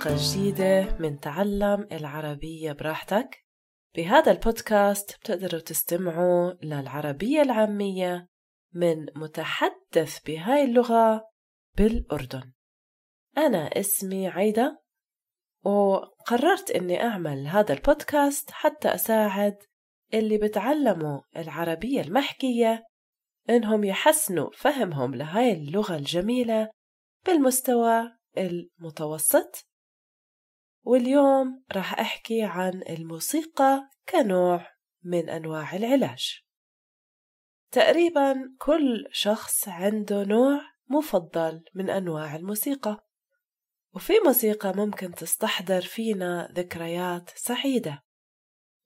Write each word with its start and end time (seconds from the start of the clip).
حلقة 0.00 0.16
جديدة 0.18 0.96
من 1.00 1.20
تعلم 1.20 1.88
العربية 1.92 2.72
براحتك. 2.72 3.44
بهذا 3.96 4.32
البودكاست 4.32 5.18
بتقدروا 5.20 5.60
تستمعوا 5.60 6.52
للعربية 6.62 7.42
العامية 7.42 8.28
من 8.74 9.06
متحدث 9.16 10.18
بهاي 10.26 10.64
اللغة 10.64 11.24
بالأردن. 11.76 12.52
أنا 13.38 13.80
اسمي 13.80 14.28
عايدة 14.28 14.82
وقررت 15.64 16.70
إني 16.70 17.02
أعمل 17.02 17.46
هذا 17.46 17.72
البودكاست 17.74 18.50
حتى 18.50 18.94
أساعد 18.94 19.56
اللي 20.14 20.38
بتعلموا 20.38 21.20
العربية 21.36 22.00
المحكية 22.00 22.84
إنهم 23.50 23.84
يحسنوا 23.84 24.50
فهمهم 24.54 25.14
لهاي 25.14 25.52
اللغة 25.52 25.96
الجميلة 25.96 26.70
بالمستوى 27.26 28.12
المتوسط. 28.38 29.69
واليوم 30.82 31.64
راح 31.72 32.00
أحكي 32.00 32.42
عن 32.42 32.82
الموسيقى 32.88 33.90
كنوع 34.08 34.66
من 35.02 35.28
أنواع 35.28 35.76
العلاج. 35.76 36.40
تقريبا 37.70 38.54
كل 38.58 39.06
شخص 39.12 39.68
عنده 39.68 40.24
نوع 40.24 40.60
مفضل 40.88 41.64
من 41.74 41.90
أنواع 41.90 42.36
الموسيقى 42.36 43.06
وفي 43.94 44.12
موسيقى 44.24 44.72
ممكن 44.76 45.14
تستحضر 45.14 45.80
فينا 45.80 46.48
ذكريات 46.52 47.30
سعيدة. 47.34 48.02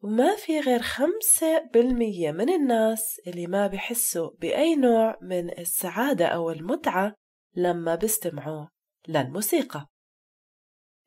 وما 0.02 0.36
في 0.36 0.60
غير 0.60 0.82
خمسة 0.82 1.70
بالمية 1.72 2.32
من 2.32 2.48
الناس 2.50 3.20
اللي 3.26 3.46
ما 3.46 3.66
بحسوا 3.66 4.30
بأي 4.38 4.76
نوع 4.76 5.18
من 5.22 5.58
السعادة 5.58 6.26
أو 6.26 6.50
المتعة 6.50 7.14
لما 7.56 7.94
بيستمعوا 7.94 8.66
للموسيقى. 9.08 9.86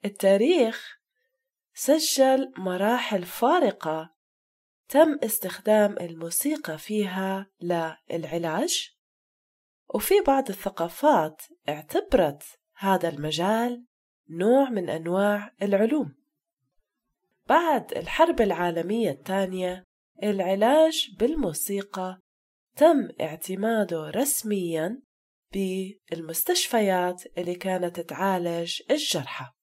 التاريخ 0.06 0.98
سجل 1.74 2.54
مراحل 2.58 3.24
فارقة 3.24 4.14
تم 4.90 5.20
استخدام 5.24 5.98
الموسيقى 6.02 6.78
فيها 6.78 7.50
للعلاج 7.62 8.90
وفي 9.96 10.14
بعض 10.28 10.50
الثقافات 10.50 11.42
اعتبرت 11.70 12.44
هذا 12.76 13.10
المجال 13.10 13.86
نوع 14.30 14.70
من 14.70 14.90
أنواع 14.90 15.54
العلوم. 15.62 16.16
بعد 17.48 17.92
الحرب 17.98 18.42
العالمية 18.42 19.12
الثانية 19.12 19.84
العلاج 20.24 21.10
بالموسيقى 21.20 22.20
تم 22.76 23.10
اعتماده 23.22 24.10
رسميا 24.10 25.02
بالمستشفيات 25.54 27.24
اللي 27.38 27.56
كانت 27.56 28.00
تعالج 28.00 28.82
الجرحى. 28.92 29.57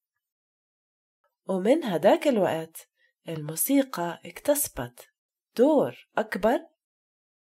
ومن 1.46 1.84
هداك 1.84 2.28
الوقت 2.28 2.88
الموسيقى 3.28 4.20
اكتسبت 4.24 5.08
دور 5.56 6.08
أكبر 6.18 6.60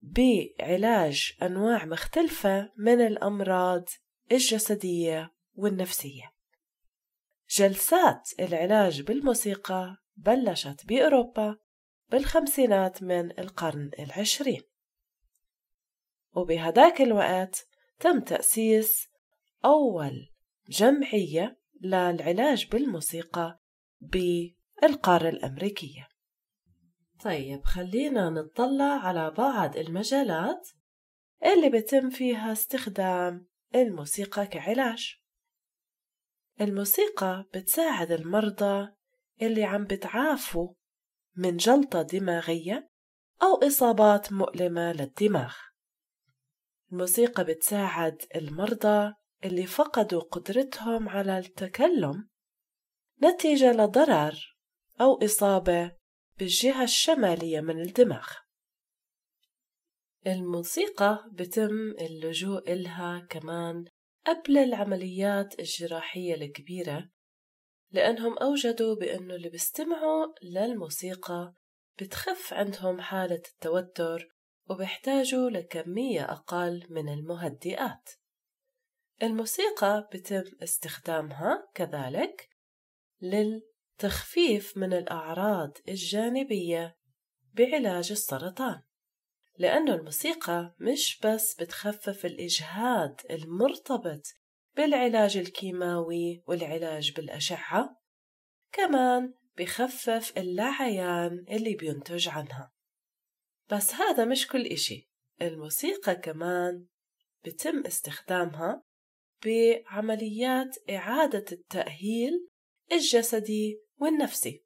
بعلاج 0.03 1.37
أنواع 1.43 1.85
مختلفة 1.85 2.73
من 2.77 3.01
الأمراض 3.01 3.89
الجسدية 4.33 5.35
والنفسية. 5.55 6.33
جلسات 7.51 8.31
العلاج 8.41 9.03
بالموسيقى 9.03 9.97
بلشت 10.17 10.87
بأوروبا 10.87 11.57
بالخمسينات 12.11 13.03
من 13.03 13.39
القرن 13.39 13.91
العشرين. 13.99 14.63
وبهداك 16.33 17.01
الوقت 17.01 17.67
تم 18.01 18.21
تأسيس 18.21 19.09
أول 19.65 20.33
جمعية 20.69 21.61
للعلاج 21.81 22.69
بالموسيقى 22.69 23.60
بالقارة 24.01 25.29
الأمريكية. 25.29 26.09
طيب 27.25 27.65
خلينا 27.65 28.31
نطلع 28.31 28.85
على 28.85 29.31
بعض 29.31 29.77
المجالات 29.77 30.69
اللي 31.45 31.71
بتم 31.71 32.11
فيها 32.11 32.53
استخدام 32.53 33.47
الموسيقى 33.75 34.47
كعلاج. 34.47 35.15
الموسيقى 36.61 37.49
بتساعد 37.55 38.13
المرضى 38.13 38.89
اللي 39.43 39.65
عم 39.65 39.85
بتعافوا 39.85 40.75
من 41.37 41.57
جلطة 41.57 42.03
دماغية 42.03 42.91
أو 43.43 43.55
إصابات 43.55 44.33
مؤلمة 44.33 44.93
للدماغ. 44.93 45.55
الموسيقى 46.93 47.45
بتساعد 47.45 48.23
المرضى 48.37 49.15
اللي 49.45 49.67
فقدوا 49.67 50.21
قدرتهم 50.21 51.09
على 51.09 51.39
التكلم 51.39 52.30
نتيجة 53.23 53.73
لضرر 53.73 54.57
أو 55.01 55.25
إصابة 55.25 55.93
بالجهة 56.39 56.83
الشمالية 56.83 57.61
من 57.61 57.81
الدماغ. 57.81 58.29
الموسيقى 60.27 61.25
بتم 61.33 61.91
اللجوء 62.01 62.73
إلها 62.73 63.27
كمان 63.31 63.85
قبل 64.27 64.59
العمليات 64.59 65.61
الجراحية 65.61 66.35
الكبيرة 66.35 67.09
لأنهم 67.91 68.39
أوجدوا 68.39 68.95
بأنه 68.95 69.35
اللي 69.35 69.49
بيستمعوا 69.49 70.27
للموسيقى 70.43 71.55
بتخف 71.99 72.55
عندهم 72.55 73.01
حالة 73.01 73.43
التوتر 73.53 74.29
وبيحتاجوا 74.71 75.51
لكمية 75.51 76.33
أقل 76.33 76.87
من 76.91 77.09
المهدئات. 77.09 78.11
الموسيقى 79.23 80.09
بتم 80.13 80.45
استخدامها 80.63 81.69
كذلك 81.75 82.50
للتخفيف 83.23 84.77
من 84.77 84.93
الأعراض 84.93 85.79
الجانبية 85.89 86.97
بعلاج 87.55 88.11
السرطان 88.11 88.83
لأنه 89.59 89.95
الموسيقى 89.95 90.75
مش 90.79 91.21
بس 91.25 91.55
بتخفف 91.55 92.27
الإجهاد 92.27 93.21
المرتبط 93.31 94.23
بالعلاج 94.77 95.37
الكيماوي 95.37 96.43
والعلاج 96.47 97.13
بالأشعة 97.13 98.01
كمان 98.73 99.35
بخفف 99.59 100.39
اللعيان 100.39 101.45
اللي 101.51 101.75
بينتج 101.75 102.29
عنها. 102.29 102.73
بس 103.71 103.95
هذا 103.95 104.25
مش 104.25 104.47
كل 104.47 104.67
إشي. 104.67 105.11
الموسيقى 105.43 106.17
كمان 106.17 106.87
بتم 107.45 107.87
استخدامها 107.87 108.83
بعمليات 109.45 110.77
إعادة 110.91 111.45
التأهيل 111.53 112.50
الجسدي 112.93 113.81
والنفسي. 113.99 114.65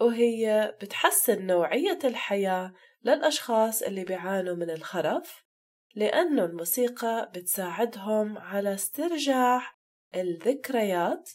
وهي 0.00 0.74
بتحسن 0.82 1.46
نوعية 1.46 1.98
الحياة 2.04 2.74
للأشخاص 3.04 3.82
اللي 3.82 4.04
بيعانوا 4.04 4.56
من 4.56 4.70
الخرف 4.70 5.44
لأنه 5.94 6.44
الموسيقى 6.44 7.32
بتساعدهم 7.34 8.38
على 8.38 8.74
استرجاع 8.74 9.74
الذكريات 10.14 11.30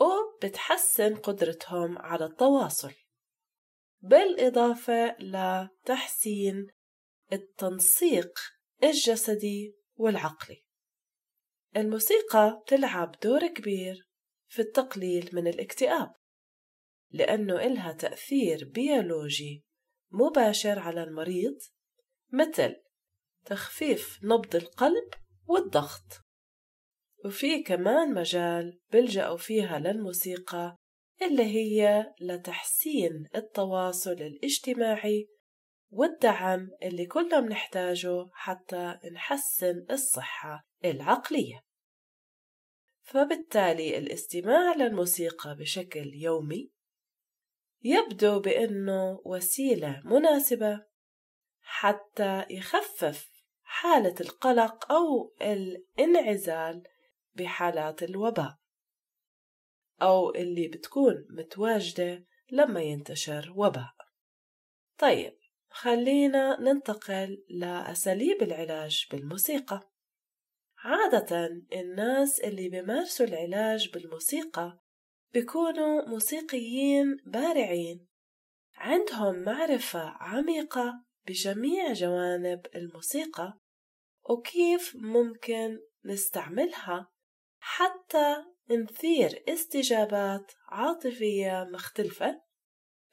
وبتحسن 0.00 1.16
قدرتهم 1.16 1.98
على 1.98 2.24
التواصل. 2.24 2.92
بالإضافة 4.00 5.16
لتحسين 5.18 6.66
التنسيق 7.32 8.38
الجسدي 8.82 9.76
والعقلي. 9.96 10.63
الموسيقى 11.76 12.62
تلعب 12.66 13.16
دور 13.22 13.46
كبير 13.46 14.08
في 14.48 14.62
التقليل 14.62 15.30
من 15.32 15.46
الاكتئاب 15.46 16.12
لأنه 17.10 17.66
إلها 17.66 17.92
تأثير 17.92 18.70
بيولوجي 18.74 19.64
مباشر 20.10 20.78
على 20.78 21.02
المريض 21.02 21.58
مثل 22.32 22.76
تخفيف 23.44 24.18
نبض 24.22 24.56
القلب 24.56 25.10
والضغط. 25.46 26.24
وفي 27.24 27.62
كمان 27.62 28.14
مجال 28.14 28.80
بلجأوا 28.92 29.36
فيها 29.36 29.78
للموسيقى 29.78 30.76
اللي 31.22 31.44
هي 31.44 32.06
لتحسين 32.20 33.28
التواصل 33.36 34.12
الاجتماعي 34.12 35.28
والدعم 35.94 36.70
اللي 36.82 37.06
كلنا 37.06 37.40
بنحتاجه 37.40 38.28
حتى 38.32 38.98
نحسن 39.12 39.86
الصحة 39.90 40.66
العقلية. 40.84 41.64
فبالتالي 43.02 43.98
الاستماع 43.98 44.74
للموسيقى 44.76 45.56
بشكل 45.56 46.14
يومي 46.14 46.70
يبدو 47.82 48.40
بأنه 48.40 49.20
وسيلة 49.24 50.02
مناسبة 50.04 50.86
حتى 51.60 52.46
يخفف 52.50 53.30
حالة 53.62 54.14
القلق 54.20 54.92
أو 54.92 55.34
الانعزال 55.42 56.82
بحالات 57.34 58.02
الوباء 58.02 58.56
أو 60.02 60.34
اللي 60.34 60.68
بتكون 60.68 61.26
متواجدة 61.30 62.24
لما 62.50 62.82
ينتشر 62.82 63.52
وباء. 63.56 63.94
طيب 64.98 65.43
خلينا 65.74 66.60
ننتقل 66.60 67.44
لأساليب 67.50 68.42
العلاج 68.42 69.06
بالموسيقى. 69.10 69.90
عادة 70.78 71.46
الناس 71.72 72.40
اللي 72.40 72.68
بيمارسوا 72.68 73.26
العلاج 73.26 73.90
بالموسيقى 73.92 74.78
بيكونوا 75.32 76.08
موسيقيين 76.08 77.16
بارعين. 77.26 78.06
عندهم 78.74 79.38
معرفة 79.38 80.00
عميقة 80.20 81.04
بجميع 81.26 81.92
جوانب 81.92 82.66
الموسيقى 82.74 83.58
وكيف 84.30 84.96
ممكن 84.96 85.78
نستعملها 86.04 87.10
حتى 87.58 88.36
نثير 88.70 89.44
استجابات 89.48 90.52
عاطفية 90.68 91.68
مختلفة. 91.72 92.43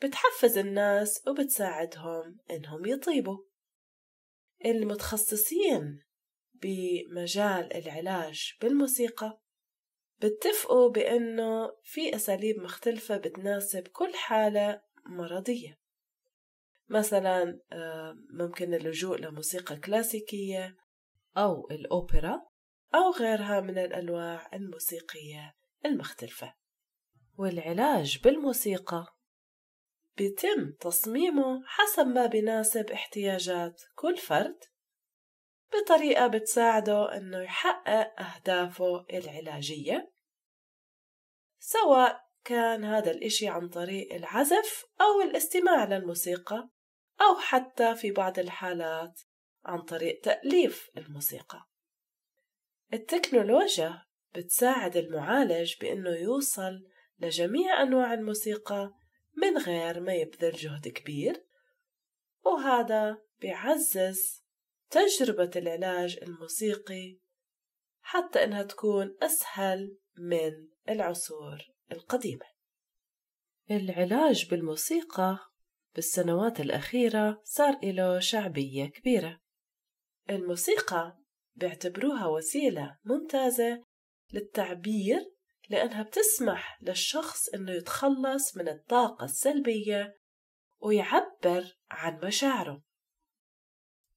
بتحفز 0.03 0.57
الناس 0.57 1.27
وبتساعدهم 1.27 2.38
إنهم 2.51 2.86
يطيبوا. 2.86 3.38
المتخصصين 4.65 6.03
بمجال 6.53 7.74
العلاج 7.74 8.53
بالموسيقى 8.62 9.42
بتفقوا 10.21 10.89
بأنه 10.89 11.71
في 11.83 12.15
أساليب 12.15 12.59
مختلفة 12.59 13.18
بتناسب 13.18 13.88
كل 13.88 14.13
حالة 14.15 14.81
مرضية. 15.06 15.80
مثلا 16.89 17.59
آه، 17.71 18.15
ممكن 18.30 18.74
اللجوء 18.74 19.18
لموسيقى 19.18 19.75
كلاسيكية 19.75 20.77
أو 21.38 21.68
الأوبرا 21.71 22.42
أو 22.95 23.12
غيرها 23.19 23.62
من 23.62 23.77
الأنواع 23.77 24.50
الموسيقية 24.53 25.56
المختلفة. 25.86 26.53
والعلاج 27.38 28.19
بالموسيقى 28.24 29.20
بيتم 30.21 30.71
تصميمه 30.71 31.63
حسب 31.65 32.07
ما 32.07 32.25
بيناسب 32.25 32.91
احتياجات 32.91 33.81
كل 33.95 34.18
فرد 34.18 34.59
بطريقة 35.73 36.27
بتساعده 36.27 37.18
إنه 37.18 37.44
يحقق 37.44 38.21
أهدافه 38.21 39.06
العلاجية 39.13 40.12
سواء 41.59 42.21
كان 42.44 42.83
هذا 42.83 43.12
الإشي 43.12 43.47
عن 43.47 43.69
طريق 43.69 44.13
العزف 44.13 44.85
أو 45.01 45.21
الاستماع 45.21 45.85
للموسيقى 45.85 46.69
أو 47.21 47.39
حتى 47.39 47.95
في 47.95 48.12
بعض 48.12 48.39
الحالات 48.39 49.21
عن 49.65 49.81
طريق 49.81 50.21
تأليف 50.21 50.89
الموسيقى. 50.97 51.65
التكنولوجيا 52.94 54.06
بتساعد 54.35 54.97
المعالج 54.97 55.74
بأنه 55.81 56.09
يوصل 56.09 56.88
لجميع 57.19 57.81
أنواع 57.81 58.13
الموسيقى 58.13 59.00
من 59.37 59.57
غير 59.57 59.99
ما 59.99 60.13
يبذل 60.13 60.51
جهد 60.51 60.87
كبير. 60.87 61.45
وهذا 62.45 63.21
بيعزز 63.39 64.43
تجربة 64.89 65.51
العلاج 65.55 66.19
الموسيقي 66.21 67.19
حتى 68.01 68.43
إنها 68.43 68.63
تكون 68.63 69.17
أسهل 69.21 69.97
من 70.17 70.67
العصور 70.89 71.59
القديمة. 71.91 72.45
العلاج 73.71 74.49
بالموسيقى 74.49 75.39
بالسنوات 75.95 76.59
الأخيرة 76.59 77.41
صار 77.43 77.79
له 77.83 78.19
شعبية 78.19 78.85
كبيرة. 78.85 79.39
الموسيقى 80.29 81.17
بيعتبروها 81.55 82.27
وسيلة 82.27 82.97
ممتازة 83.03 83.83
للتعبير 84.33 85.31
لأنها 85.69 86.03
بتسمح 86.03 86.77
للشخص 86.81 87.49
إنه 87.49 87.71
يتخلص 87.71 88.57
من 88.57 88.67
الطاقة 88.69 89.25
السلبية 89.25 90.17
ويعبر 90.79 91.77
عن 91.91 92.19
مشاعره. 92.23 92.81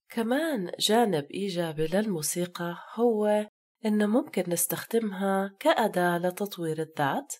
كمان 0.08 0.72
جانب 0.78 1.24
إيجابي 1.30 1.86
للموسيقى 1.86 2.76
هو 2.94 3.48
إنه 3.84 4.06
ممكن 4.06 4.44
نستخدمها 4.48 5.56
كأداة 5.60 6.18
لتطوير 6.18 6.82
الذات 6.82 7.34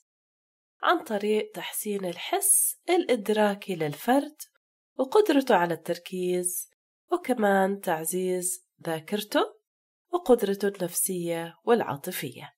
عن 0.82 1.04
طريق 1.04 1.50
تحسين 1.54 2.04
الحس 2.04 2.76
الإدراكي 2.90 3.76
للفرد 3.76 4.36
وقدرته 4.98 5.54
على 5.54 5.74
التركيز 5.74 6.70
وكمان 7.12 7.80
تعزيز 7.80 8.66
ذاكرته 8.86 9.54
وقدرته 10.12 10.68
النفسية 10.68 11.54
والعاطفية. 11.64 12.54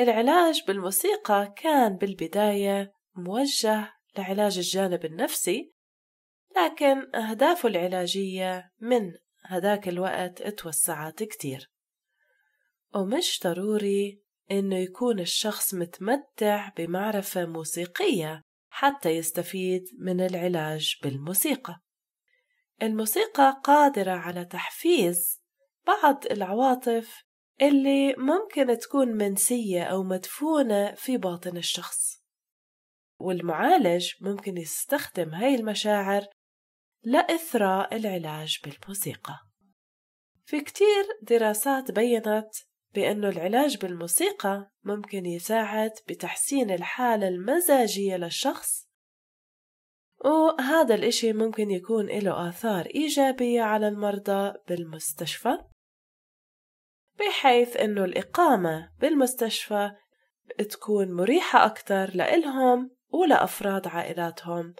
العلاج 0.00 0.62
بالموسيقى 0.66 1.54
كان 1.56 1.96
بالبداية 1.96 2.92
موجه 3.14 3.92
لعلاج 4.18 4.58
الجانب 4.58 5.04
النفسي 5.04 5.72
لكن 6.56 7.16
أهدافه 7.16 7.68
العلاجية 7.68 8.72
من 8.80 9.12
هداك 9.44 9.88
الوقت 9.88 10.40
اتوسعت 10.40 11.22
كتير. 11.22 11.70
ومش 12.94 13.40
ضروري 13.44 14.22
إنه 14.50 14.76
يكون 14.76 15.20
الشخص 15.20 15.74
متمتع 15.74 16.68
بمعرفة 16.76 17.46
موسيقية 17.46 18.42
حتى 18.68 19.10
يستفيد 19.10 19.84
من 19.98 20.20
العلاج 20.20 20.96
بالموسيقى. 21.02 21.80
الموسيقى 22.82 23.60
قادرة 23.64 24.12
على 24.12 24.44
تحفيز 24.44 25.40
بعض 25.86 26.24
العواطف 26.30 27.27
اللي 27.62 28.14
ممكن 28.18 28.78
تكون 28.78 29.08
منسية 29.08 29.82
أو 29.82 30.02
مدفونة 30.02 30.94
في 30.94 31.16
باطن 31.16 31.56
الشخص. 31.56 32.22
والمعالج 33.20 34.12
ممكن 34.20 34.56
يستخدم 34.56 35.28
هاي 35.28 35.54
المشاعر 35.54 36.26
لإثراء 37.02 37.96
العلاج 37.96 38.58
بالموسيقى. 38.64 39.38
في 40.44 40.60
كتير 40.60 41.04
دراسات 41.22 41.90
بيّنت 41.90 42.50
بأنه 42.94 43.28
العلاج 43.28 43.76
بالموسيقى 43.76 44.70
ممكن 44.84 45.26
يساعد 45.26 45.90
بتحسين 46.08 46.70
الحالة 46.70 47.28
المزاجية 47.28 48.16
للشخص 48.16 48.88
وهذا 50.24 50.94
الإشي 50.94 51.32
ممكن 51.32 51.70
يكون 51.70 52.06
له 52.06 52.48
آثار 52.48 52.86
إيجابية 52.86 53.62
على 53.62 53.88
المرضى 53.88 54.52
بالمستشفى. 54.68 55.58
بحيث 57.18 57.76
إنه 57.76 58.04
الإقامة 58.04 58.92
بالمستشفى 59.00 59.90
تكون 60.70 61.12
مريحة 61.12 61.66
أكتر 61.66 62.10
لإلهم 62.14 62.90
ولأفراد 63.08 63.86
عائلاتهم. 63.88 64.74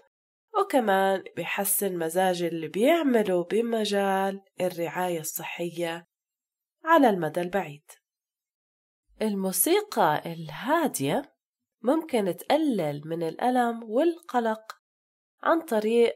وكمان 0.59 1.23
بحسن 1.37 1.97
مزاج 1.97 2.43
اللي 2.43 2.67
بيعملوا 2.67 3.43
بمجال 3.43 4.41
الرعاية 4.61 5.19
الصحية 5.19 6.07
على 6.83 7.09
المدى 7.09 7.41
البعيد. 7.41 7.83
الموسيقى 9.21 10.21
الهادية 10.25 11.35
ممكن 11.81 12.35
تقلل 12.35 13.01
من 13.05 13.23
الألم 13.23 13.83
والقلق 13.83 14.61
عن 15.43 15.61
طريق 15.61 16.13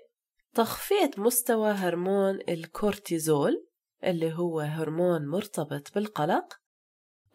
تخفيض 0.54 1.20
مستوى 1.20 1.72
هرمون 1.72 2.40
الكورتيزول 2.50 3.68
اللي 4.04 4.34
هو 4.34 4.60
هرمون 4.60 5.28
مرتبط 5.28 5.94
بالقلق 5.96 6.54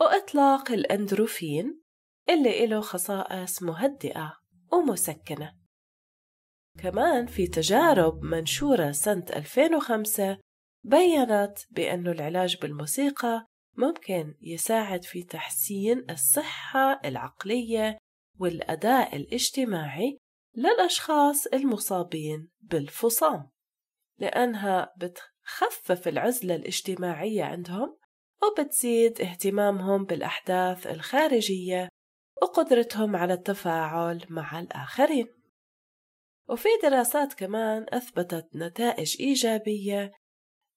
وإطلاق 0.00 0.72
الأندروفين 0.72 1.82
اللي 2.28 2.66
له 2.66 2.80
خصائص 2.80 3.62
مهدئة 3.62 4.32
ومسكنة. 4.72 5.58
كمان 6.78 7.26
في 7.26 7.46
تجارب 7.46 8.22
منشورة 8.22 8.90
سنة 8.90 9.24
2005 9.36 10.38
بيّنت 10.84 11.58
بأن 11.70 12.06
العلاج 12.06 12.56
بالموسيقى 12.56 13.46
ممكن 13.76 14.34
يساعد 14.40 15.04
في 15.04 15.22
تحسين 15.22 16.10
الصحة 16.10 17.00
العقلية 17.04 17.98
والأداء 18.38 19.16
الاجتماعي 19.16 20.18
للأشخاص 20.54 21.46
المصابين 21.46 22.48
بالفصام 22.60 23.50
لأنها 24.18 24.92
بتخفف 25.48 26.08
العزلة 26.08 26.54
الاجتماعية 26.54 27.44
عندهم 27.44 27.96
وبتزيد 28.42 29.20
اهتمامهم 29.20 30.04
بالأحداث 30.04 30.86
الخارجية 30.86 31.88
وقدرتهم 32.42 33.16
على 33.16 33.34
التفاعل 33.34 34.26
مع 34.30 34.60
الآخرين. 34.60 35.26
وفي 36.48 36.68
دراسات 36.82 37.34
كمان 37.34 37.86
أثبتت 37.88 38.48
نتائج 38.54 39.16
إيجابية 39.20 40.12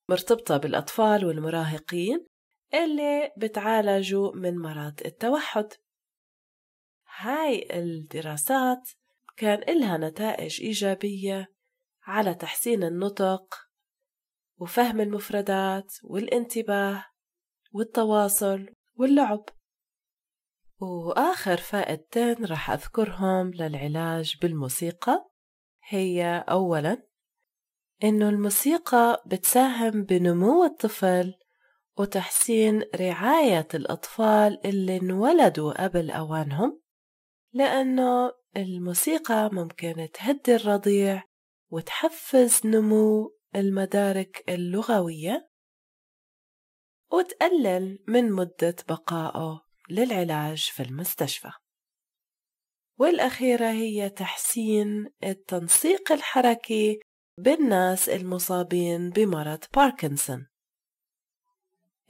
مرتبطة 0.09 0.57
بالأطفال 0.57 1.25
والمراهقين 1.25 2.25
اللي 2.73 3.31
بتعالجوا 3.37 4.35
من 4.35 4.57
مرض 4.57 5.01
التوحد. 5.05 5.73
هاي 7.17 7.79
الدراسات 7.79 8.89
كان 9.37 9.63
إلها 9.69 9.97
نتائج 9.97 10.61
إيجابية 10.61 11.47
على 12.03 12.33
تحسين 12.35 12.83
النطق 12.83 13.70
وفهم 14.61 15.01
المفردات 15.01 15.93
والانتباه 16.03 17.05
والتواصل 17.71 18.69
واللعب. 18.95 19.45
وآخر 20.79 21.57
فائدتين 21.57 22.45
رح 22.45 22.71
أذكرهم 22.71 23.51
للعلاج 23.51 24.37
بالموسيقى. 24.41 25.29
هي 25.83 26.45
أولاً 26.49 27.11
إنه 28.03 28.29
الموسيقى 28.29 29.23
بتساهم 29.25 30.03
بنمو 30.03 30.63
الطفل 30.63 31.33
وتحسين 31.97 32.83
رعاية 32.95 33.67
الأطفال 33.73 34.65
اللي 34.65 34.97
انولدوا 34.97 35.83
قبل 35.83 36.11
أوانهم 36.11 36.81
لأنه 37.53 38.31
الموسيقى 38.57 39.49
ممكن 39.53 40.07
تهدي 40.13 40.55
الرضيع 40.55 41.23
وتحفز 41.69 42.61
نمو 42.65 43.40
المدارك 43.55 44.43
اللغوية 44.49 45.49
وتقلل 47.11 48.03
من 48.07 48.31
مدة 48.31 48.75
بقائه 48.89 49.61
للعلاج 49.89 50.71
في 50.73 50.83
المستشفى. 50.83 51.51
والأخيرة 52.99 53.71
هي 53.71 54.09
تحسين 54.09 55.09
التنسيق 55.23 56.11
الحركي 56.11 56.99
بالناس 57.37 58.09
المصابين 58.09 59.09
بمرض 59.09 59.59
باركنسون. 59.75 60.47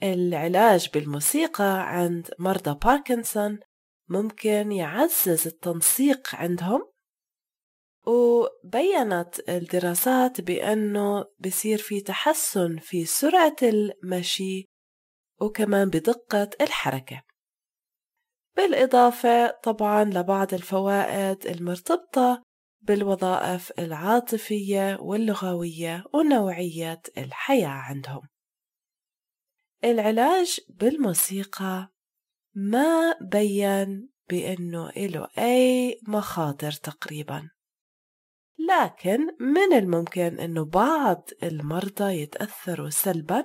العلاج 0.02 0.90
بالموسيقى 0.94 1.96
عند 1.96 2.30
مرضى 2.38 2.78
باركنسون 2.84 3.60
ممكن 4.08 4.72
يعزز 4.72 5.46
التنسيق 5.46 6.34
عندهم 6.34 6.91
وبينت 8.06 9.48
الدراسات 9.48 10.40
بأنه 10.40 11.24
بصير 11.38 11.78
في 11.78 12.00
تحسن 12.00 12.78
في 12.78 13.04
سرعة 13.04 13.56
المشي 13.62 14.68
وكمان 15.40 15.88
بدقة 15.90 16.50
الحركة. 16.60 17.22
بالإضافة 18.56 19.50
طبعا 19.50 20.04
لبعض 20.04 20.54
الفوائد 20.54 21.46
المرتبطة 21.46 22.42
بالوظائف 22.80 23.72
العاطفية 23.78 24.98
واللغوية 25.00 26.04
ونوعية 26.14 27.02
الحياة 27.18 27.68
عندهم. 27.68 28.28
العلاج 29.84 30.60
بالموسيقى 30.68 31.88
ما 32.54 33.14
بين 33.20 34.08
بأنه 34.28 34.90
له 34.96 35.28
أي 35.38 36.00
مخاطر 36.08 36.72
تقريبا. 36.72 37.50
لكن 38.58 39.18
من 39.40 39.72
الممكن 39.72 40.40
أنه 40.40 40.64
بعض 40.64 41.28
المرضى 41.42 42.22
يتأثروا 42.22 42.90
سلبا 42.90 43.44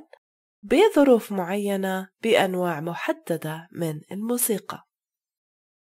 بظروف 0.63 1.31
معينة 1.31 2.09
بأنواع 2.23 2.81
محددة 2.81 3.67
من 3.71 4.01
الموسيقى. 4.11 4.83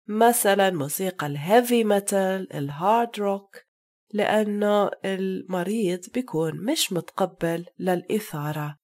مثلا 0.07 0.69
موسيقى 0.71 1.25
ال 1.27 1.37
heavy 1.37 1.83
metal 1.83 2.53
ال 2.53 2.66
hard 2.66 3.19
rock 3.19 3.57
لأنه 4.13 4.89
المريض 5.05 5.99
بيكون 6.13 6.65
مش 6.65 6.93
متقبل 6.93 7.65
للإثارة 7.79 8.77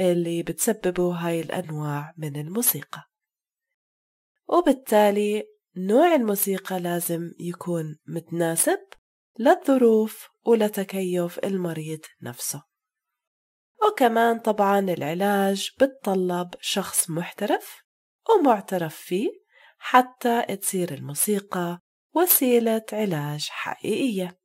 اللي 0.00 0.42
بتسببه 0.42 1.12
هاي 1.14 1.40
الأنواع 1.40 2.14
من 2.16 2.36
الموسيقى. 2.36 3.04
وبالتالي 4.48 5.44
نوع 5.76 6.14
الموسيقى 6.14 6.80
لازم 6.80 7.32
يكون 7.40 7.98
متناسب 8.06 8.78
للظروف 9.38 10.28
ولتكيف 10.46 11.38
المريض 11.38 12.00
نفسه. 12.22 12.62
وكمان 13.86 14.38
طبعا 14.38 14.78
العلاج 14.78 15.70
بتطلب 15.80 16.50
شخص 16.60 17.10
محترف 17.10 17.82
ومعترف 18.30 18.96
فيه 18.96 19.28
حتى 19.78 20.56
تصير 20.56 20.94
الموسيقى 20.94 21.80
وسيلة 22.14 22.84
علاج 22.92 23.48
حقيقية. 23.50 24.38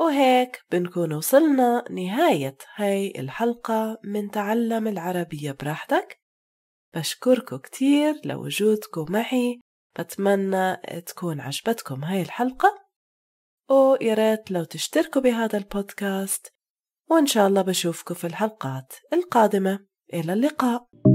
وهيك 0.00 0.64
بنكون 0.70 1.12
وصلنا 1.12 1.84
نهاية 1.90 2.56
هاي 2.74 3.12
الحلقة 3.18 3.98
من 4.04 4.30
تعلم 4.30 4.88
العربية 4.88 5.52
براحتك. 5.52 6.20
بشكركم 6.94 7.56
كتير 7.56 8.20
لوجودكم 8.24 9.06
معي. 9.12 9.60
بتمنى 9.98 10.76
تكون 11.00 11.40
عجبتكم 11.40 12.04
هاي 12.04 12.22
الحلقة. 12.22 12.83
وياريت 13.70 14.50
لو 14.50 14.64
تشتركوا 14.64 15.22
بهذا 15.22 15.58
البودكاست. 15.58 16.54
وإن 17.10 17.26
شاء 17.26 17.48
الله 17.48 17.62
بشوفكم 17.62 18.14
في 18.14 18.26
الحلقات 18.26 18.92
القادمة. 19.12 19.86
إلى 20.14 20.32
اللقاء. 20.32 21.13